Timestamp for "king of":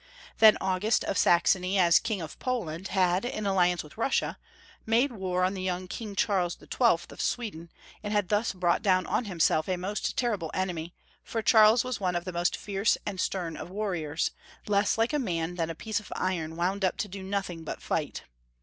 1.99-2.39